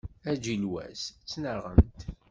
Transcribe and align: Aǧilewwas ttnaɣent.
Aǧilewwas 0.29 1.01
ttnaɣent. 1.11 1.99